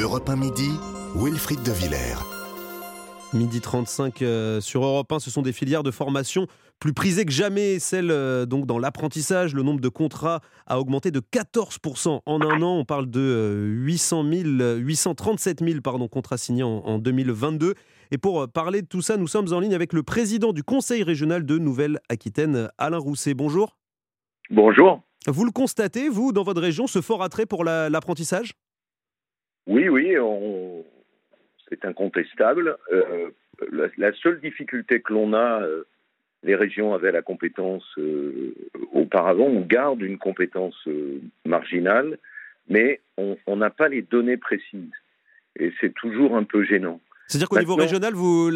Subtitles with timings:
[0.00, 0.70] Europe 1 midi,
[1.16, 2.18] Wilfried de Villers.
[3.34, 6.46] Midi 35 euh, sur Europe 1, ce sont des filières de formation
[6.80, 7.78] plus prisées que jamais.
[7.78, 12.62] Celles euh, donc dans l'apprentissage, le nombre de contrats a augmenté de 14% en un
[12.62, 12.76] an.
[12.78, 17.74] On parle de 800 000, 837 000 pardon, contrats signés en, en 2022.
[18.10, 20.62] Et pour euh, parler de tout ça, nous sommes en ligne avec le président du
[20.62, 23.34] Conseil régional de Nouvelle-Aquitaine, Alain Rousset.
[23.34, 23.76] Bonjour.
[24.50, 25.00] Bonjour.
[25.26, 28.52] Vous le constatez, vous, dans votre région, ce fort attrait pour la- l'apprentissage?
[29.68, 30.84] Oui, oui, on...
[31.68, 32.76] c'est incontestable.
[32.92, 33.28] Euh,
[33.70, 35.84] la, la seule difficulté que l'on a, euh,
[36.42, 38.54] les régions avaient la compétence euh,
[38.92, 40.76] auparavant, on garde une compétence
[41.44, 42.18] marginale,
[42.68, 44.92] mais on n'a pas les données précises.
[45.58, 47.00] Et c'est toujours un peu gênant.
[47.26, 48.50] C'est-à-dire qu'au niveau régional, vous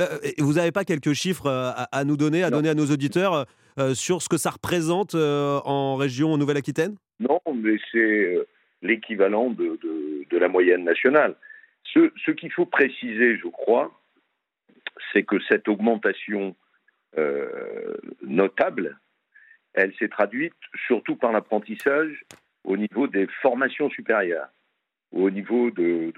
[0.55, 2.57] n'avez pas quelques chiffres à, à nous donner, à Non.
[2.59, 3.47] donner à nos auditeurs
[3.79, 6.97] euh, sur ce que ça représente euh, en région Nouvelle-Aquitaine?
[7.21, 8.39] Non, mais c'est
[8.83, 10.02] l'équivalent de, de-
[10.33, 11.37] de la moyenne nationale.
[11.85, 13.93] Ce, qu'il faut préciser, je crois,
[15.13, 16.57] c'est que cette augmentation
[17.19, 18.99] euh, notable,
[19.75, 20.55] elle s'est traduite
[20.87, 22.25] surtout par l'apprentissage
[22.65, 24.49] au niveau des formations supérieures,
[25.13, 26.13] au niveau de,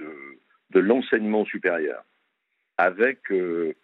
[0.74, 2.04] l'enseignement supérieur,
[2.78, 3.74] avec euh,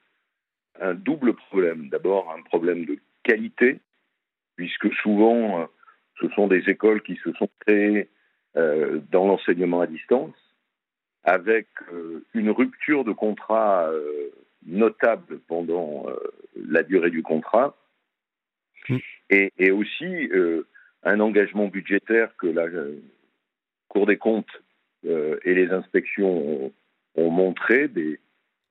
[0.81, 1.89] un double problème.
[1.89, 3.81] D'abord, un problème de qualité,
[4.57, 5.67] puisque souvent, euh,
[6.21, 8.09] ce sont des écoles qui se sont créées
[8.55, 10.35] dans l'enseignement à distance,
[11.25, 14.31] avec euh, une rupture de contrat euh,
[14.67, 16.17] notable pendant euh,
[16.57, 17.77] la durée du contrat,
[18.89, 18.97] Mm.
[19.29, 20.67] et, et aussi euh,
[21.03, 22.97] un engagement budgétaire que la euh,
[23.89, 24.63] Cour des comptes
[25.07, 26.73] euh, et les inspections ont,
[27.17, 28.19] ont montré des,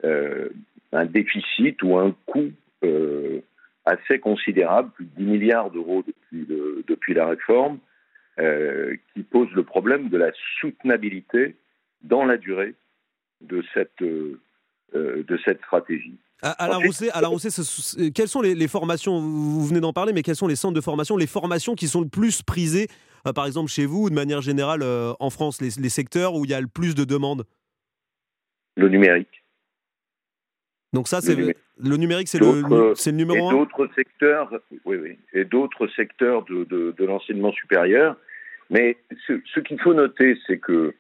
[0.04, 0.50] euh,
[0.92, 2.52] un déficit ou un coût
[2.84, 3.42] euh,
[3.86, 7.80] assez considérable, plus de 10 milliards d'euros depuis, le- depuis la réforme,
[8.40, 11.56] euh, qui pose le problème de la soutenabilité
[12.02, 12.76] dans la durée
[13.42, 14.40] de cette, euh,
[14.96, 16.18] euh, de cette stratégie.
[16.42, 20.22] À- Alain Ensuite- Rousset, ce- quelles sont les, les formations Vous venez d'en parler, mais
[20.24, 22.88] quels sont les centres de formation, les formations qui sont le plus prisées,
[23.28, 26.36] euh, par exemple chez vous ou de manière générale euh, en France, les, les secteurs
[26.36, 27.44] où il y a le plus de demandes?
[28.78, 29.44] Le numérique.
[30.94, 33.52] Donc ça, c'est le numérique, c'est le, le et numéro un?
[33.54, 34.52] d'autres secteurs,
[34.86, 38.16] oui, oui, et d'autres secteurs de, de, de l'enseignement supérieur.
[38.70, 38.98] Mais
[39.28, 40.94] ce, qu'il faut noter, c'est que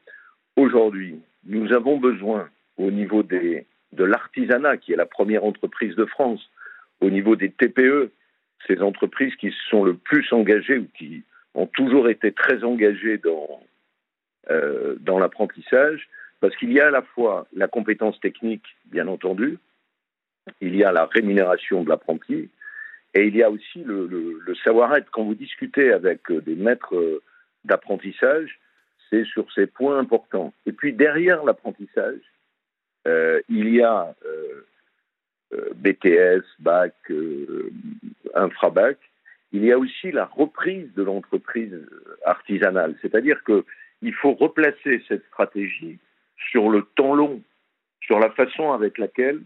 [0.56, 3.64] aujourd'hui, nous avons besoin, au niveau de
[4.04, 6.50] l'artisanat, qui est la première entreprise de France,
[7.02, 8.12] au niveau des TPE,
[8.68, 13.62] ces entreprises qui sont le plus engagées ou qui ont toujours été très engagées dans,
[14.50, 16.10] euh, dans l'apprentissage,
[16.40, 19.58] parce qu'il y a à la fois la compétence technique, bien entendu,
[20.62, 22.50] il y a la rémunération de l'apprenti,
[23.14, 25.10] et il y a aussi le savoir-être.
[25.12, 27.22] Quand vous discutez avec euh, des maîtres euh,
[27.66, 28.60] d'apprentissage,
[29.10, 30.54] c'est sur ces points importants.
[30.66, 32.22] Et puis derrière l'apprentissage,
[33.08, 34.68] euh, il y a euh,
[35.54, 36.94] euh, BTS, bac,
[38.36, 38.98] infrabac.
[39.52, 41.76] Il y a aussi la reprise de l'entreprise
[42.24, 43.66] artisanale, c'est-à-dire que
[44.02, 45.98] il faut replacer cette stratégie
[46.52, 47.42] sur le temps long,
[48.02, 49.42] sur la façon avec laquelle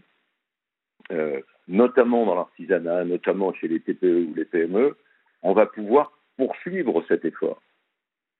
[1.68, 4.96] notamment dans l'artisanat, notamment chez les TPE ou les PME,
[5.42, 7.60] on va pouvoir poursuivre cet effort.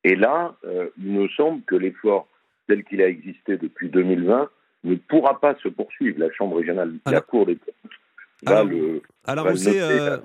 [0.04, 2.28] Et là, euh, il me semble que l'effort
[2.69, 4.50] tel qu'il a existé depuis 2020
[4.84, 6.19] ne pourra pas se poursuivre.
[6.20, 7.75] La Chambre régionale, la Alors- Cour des comptes
[8.43, 9.03] va Alors- le...
[9.26, 10.22] Va euh, là.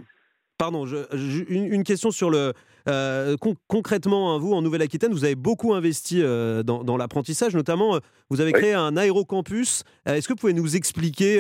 [0.57, 2.51] pardon, je- je- une, une question sur le.
[2.89, 7.56] euh, con- concrètement, hein, vous, en Nouvelle-Aquitaine, vous avez beaucoup investi euh, dans, dans l'apprentissage,
[7.56, 8.59] notamment, vous avez Oui.
[8.59, 9.84] créé un aérocampus.
[10.06, 11.39] Est-ce que vous pouvez nous expliquer,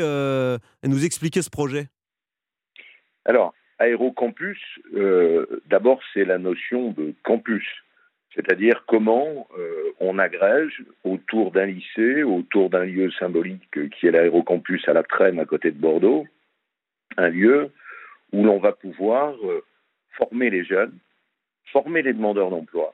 [0.85, 1.87] nous expliquer ce projet?
[3.25, 4.59] Alors, aérocampus,
[5.67, 7.65] d'abord, c'est la notion de campus.
[8.35, 14.87] C'est-à-dire comment euh, on agrège autour d'un lycée, autour d'un lieu symbolique qui est l'aérocampus
[14.87, 16.25] à la Trême à côté de Bordeaux,
[17.17, 17.71] un lieu
[18.31, 19.63] où l'on va pouvoir euh,
[20.11, 20.93] former les jeunes,
[21.71, 22.93] former les demandeurs d'emploi,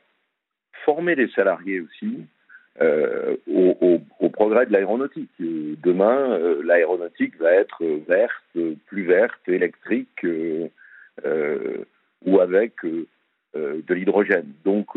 [0.86, 2.26] former les salariés aussi
[2.82, 5.32] euh, au, au- progrès de l'aéronautique.
[5.40, 10.26] Demain, l'aéronautique va être verte, plus verte, électrique
[12.26, 14.52] ou avec de l'hydrogène.
[14.66, 14.90] Donc,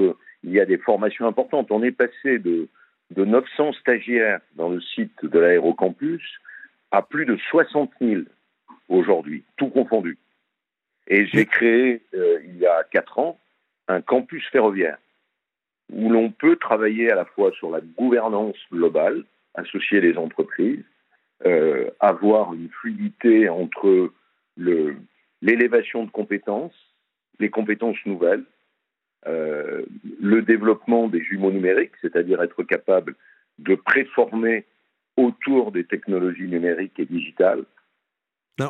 [0.49, 1.71] il y a des formations importantes.
[1.71, 2.69] On est passé de,
[3.11, 6.23] de 900 stagiaires dans le site de l'aérocampus
[6.91, 8.23] à plus de 60 000
[8.89, 10.17] aujourd'hui, tout confondu.
[11.07, 13.39] Et j'ai créé, euh, il y a quatre ans,
[13.89, 14.99] un campus ferroviaire
[15.93, 19.25] où l'on peut travailler à la fois sur la gouvernance globale,
[19.55, 20.85] associer les entreprises,
[21.47, 24.11] euh, avoir une fluidité entre
[25.41, 26.75] l'élévation de compétences,
[27.39, 28.45] les compétences nouvelles,
[29.29, 29.83] euh,
[30.21, 33.15] le développement des jumeaux numériques, c'est-à-dire être capable
[33.59, 34.65] de préformer
[35.17, 37.65] autour des technologies numériques et digitales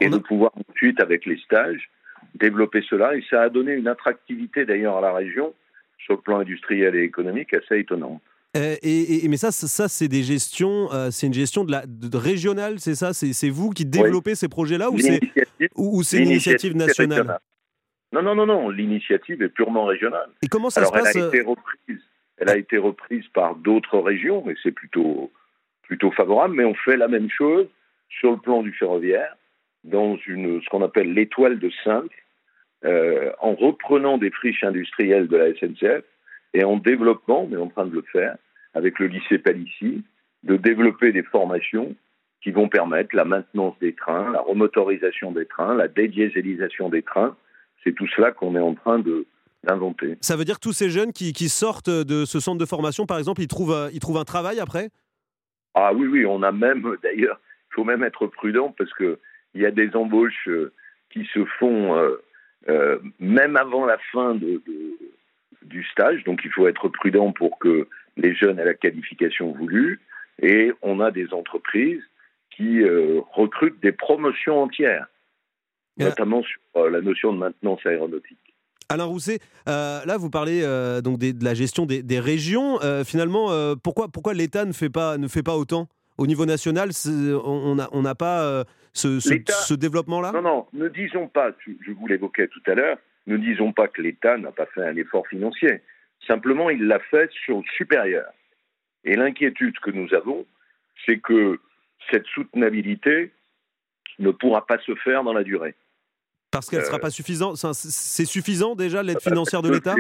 [0.01, 1.89] et de pouvoir ensuite, avec les stages,
[2.35, 3.17] développer cela.
[3.17, 5.55] Et ça a donné une attractivité d'ailleurs à la région
[5.99, 8.21] sur le plan industriel et économique assez étonnante.
[8.57, 12.17] Euh, et, mais ça, ça c'est des gestions, euh, c'est une gestion de la de,
[12.17, 13.13] régionale, c'est ça?
[13.13, 17.39] C'est vous qui développez ces projets-là ou, c'est une initiative nationale?
[18.13, 18.69] Non, non, non, non.
[18.71, 20.31] L'initiative est purement régionale.
[20.43, 22.03] Et comment ça se passe Elle a été reprise.
[22.39, 25.33] Elle a été reprise par d'autres régions, mais c'est plutôt
[25.83, 26.55] plutôt favorable.
[26.55, 27.67] Mais on fait la même chose
[28.09, 29.37] sur le plan du ferroviaire,
[29.85, 32.05] dans une ce qu'on appelle l'étoile de 5,
[32.85, 36.05] euh, en reprenant des friches industrielles de la SNCF
[36.55, 38.37] et en développement, on est en train de le faire,
[38.75, 40.05] avec le lycée Palissy,
[40.45, 41.95] de développer des formations
[42.41, 47.37] qui vont permettre la maintenance des trains, la remotorisation des trains, la dédiésélisation des trains.
[47.85, 49.27] C'est tout cela qu'on est en train de,
[49.65, 50.17] d'inventer.
[50.21, 53.07] Ça veut dire que tous ces jeunes qui, qui, sortent de ce centre de formation,
[53.07, 54.91] par exemple, ils trouvent, euh, ils trouvent un travail après?
[55.75, 57.41] Ah oui, oui, on a même, d'ailleurs,
[57.71, 59.17] il faut même être prudent parce qu'il
[59.55, 60.73] y a des embauches euh,
[61.11, 61.97] qui se font
[62.69, 64.61] euh, même avant la fin de,
[65.63, 70.01] du stage, donc il faut être prudent pour que les jeunes aient la qualification voulue,
[70.43, 72.03] et on a des entreprises
[72.51, 75.07] qui euh, recrutent des promotions entières,
[75.99, 78.39] notamment sur euh, la notion de maintenance aéronautique.
[78.89, 80.63] Alain Rousset, euh, là vous parlez
[81.05, 82.79] donc de la gestion des, régions.
[83.05, 83.51] finalement,
[83.83, 85.89] pourquoi, pourquoi l'État ne fait pas ne fait pas autant?
[86.17, 86.91] Au niveau national
[87.45, 88.65] On n'a on pas
[88.95, 90.33] ce, ce développement-là?
[90.33, 91.51] Non, non, ne disons pas.
[91.67, 92.97] Je vous l'évoquais tout à l'heure.
[93.27, 95.83] Ne disons pas que l'État n'a pas fait un effort financier.
[96.27, 98.27] Simplement, il l'a fait sur le supérieur.
[99.05, 100.47] Et l'inquiétude que nous avons,
[101.07, 101.61] c'est que
[102.11, 103.31] cette soutenabilité
[104.19, 105.75] ne pourra pas se faire dans la durée.
[106.51, 109.95] Parce qu'elle ne sera euh, pas suffisante C'est suffisant déjà l'aide financière de l'État?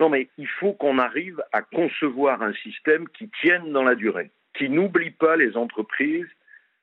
[0.00, 4.30] Non, mais il faut qu'on arrive à concevoir un système qui tienne dans la durée,
[4.56, 6.28] qui n'oublie pas les entreprises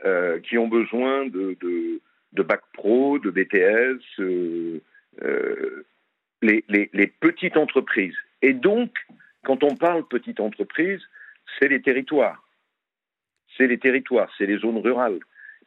[0.03, 1.57] euh, qui ont besoin de,
[2.35, 4.81] de bac pro, de BTS, euh,
[5.23, 5.85] euh,
[6.41, 8.15] les, les, petites entreprises.
[8.41, 8.91] Et donc,
[9.43, 11.01] quand on parle petite entreprise,
[11.57, 12.47] c'est les territoires.
[13.57, 15.19] C'est les territoires, c'est les zones rurales.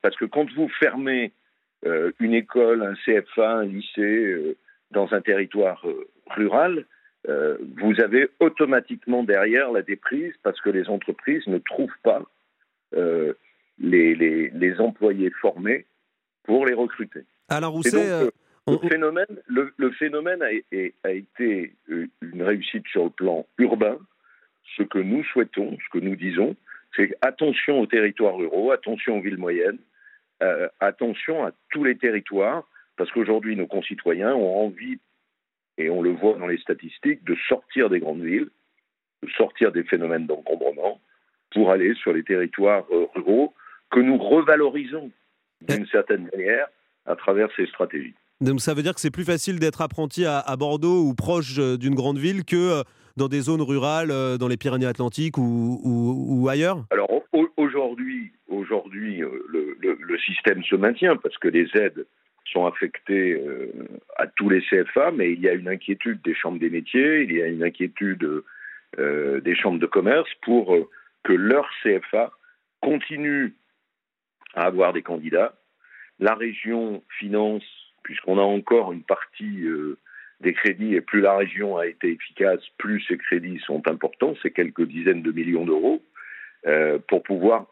[0.03, 1.33] Parce que quand vous fermez
[1.85, 4.57] une école, un CFA, un lycée
[4.91, 5.85] dans un territoire
[6.29, 6.85] rural,
[7.27, 12.23] vous avez automatiquement derrière la déprise parce que les entreprises ne trouvent pas
[13.81, 14.15] les,
[14.51, 15.85] les, employés formés
[16.45, 17.25] pour les recruter.
[17.49, 18.31] Alors Rousset, euh,
[18.67, 23.99] le, phénomène, le, phénomène a, a, été euh, une réussite sur le plan urbain.
[24.77, 26.57] Ce que nous souhaitons, ce que nous disons,
[26.97, 29.79] c'est attention aux territoires ruraux, attention aux villes moyennes,
[30.43, 32.65] euh, attention à tous les territoires,
[32.97, 34.99] parce qu'aujourd'hui nos concitoyens ont envie,
[35.77, 38.49] et on le voit dans les statistiques, de sortir des grandes villes,
[39.23, 41.01] de sortir des phénomènes d'encombrement,
[41.53, 43.55] pour aller sur les territoires ruraux
[43.91, 45.11] que nous revalorisons
[45.63, 46.69] d'une certaine manière
[47.07, 48.15] à travers ces stratégies.
[48.41, 51.77] Donc ça veut dire que c'est plus facile d'être apprenti à, Bordeaux ou proche euh,
[51.77, 52.83] d'une grande ville que euh,
[53.17, 56.85] dans des zones rurales, euh, dans les Pyrénées-Atlantiques ou, ou, ailleurs?
[56.91, 57.09] Alors
[57.57, 59.23] aujourd'hui, aujourd'hui
[60.19, 62.07] système se maintient parce que les aides
[62.45, 63.43] sont affectées
[64.17, 67.33] à tous les CFA, mais il y a une inquiétude des chambres des métiers, il
[67.33, 68.27] y a une inquiétude
[68.97, 70.75] des chambres de commerce pour
[71.25, 72.33] que leur CFA
[72.81, 73.55] continue
[74.55, 75.55] à avoir des candidats.
[76.19, 77.65] La région finance,
[78.03, 79.99] puisqu'on a encore une partie euh,
[80.41, 84.51] des crédits, et plus la région a été efficace, plus ces crédits sont importants, c'est
[84.51, 86.03] quelques dizaines de millions d'euros,
[86.67, 87.67] euh, pour pouvoir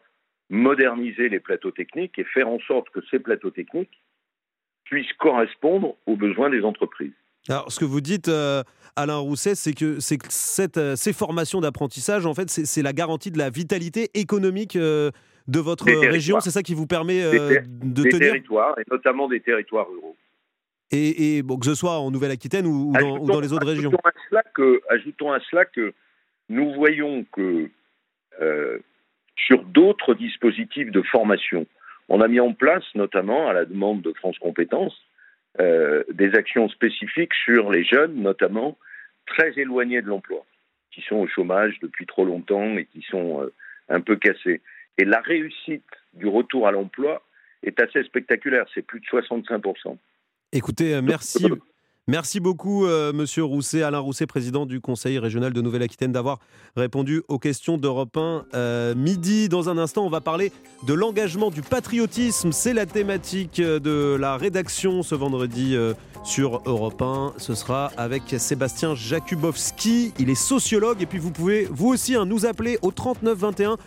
[0.49, 4.01] moderniser les plateaux techniques et faire en sorte que ces plateaux techniques
[4.85, 7.13] puissent correspondre aux besoins des entreprises.
[7.49, 8.63] Alors, ce que vous dites, euh,
[8.95, 13.37] Alain Rousset, c'est que, que cette, ces formations d'apprentissage, en fait, c'est la garantie de
[13.37, 14.77] la vitalité économique
[15.47, 19.27] de votre région C'est ça qui vous permet euh, de des tenir territoires, et notamment
[19.27, 20.15] des territoires ruraux.
[20.91, 24.81] Et, bon, que ce soit en Nouvelle-Aquitaine ou, dans, les autres régions à cela que,
[24.89, 25.93] Ajoutons à cela que
[26.47, 27.69] nous voyons que
[28.41, 28.79] euh,
[29.37, 31.65] sur d'autres dispositifs de formation,
[32.09, 34.99] on a mis en place, notamment à la demande de France Compétences,
[35.59, 38.77] euh, des actions spécifiques sur les jeunes, notamment
[39.25, 40.45] très éloignés de l'emploi,
[40.91, 43.49] qui sont au chômage depuis trop longtemps et qui sont
[43.89, 44.61] un peu cassés.
[44.97, 47.23] Et la réussite du retour à l'emploi
[47.63, 49.97] est assez spectaculaire, c'est plus de 65%.
[50.51, 51.45] Écoutez, euh, merci.
[52.09, 56.39] Merci beaucoup, euh, Monsieur Rousset, Alain Rousset, président du Conseil régional de Nouvelle-Aquitaine, d'avoir
[56.77, 59.49] répondu aux questions d'Europe 1 euh, midi.
[59.49, 62.53] Dans un instant, on va parler de l'engagement, du patriotisme.
[62.53, 67.33] C'est la thématique de la rédaction ce vendredi euh, sur Europe 1.
[67.39, 70.13] Ce sera avec Sébastien Jakubowski.
[70.17, 73.77] Il est sociologue et puis vous pouvez vous aussi hein, nous appeler au 39 21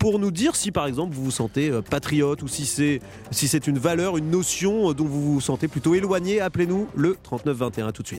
[0.00, 3.46] pour nous dire si par exemple vous vous sentez euh, patriote ou si c'est si
[3.46, 6.40] c'est une valeur, une notion dont vous vous sentez plutôt éloigné.
[6.40, 8.18] Appelez-nous le 39 21 tout de suite.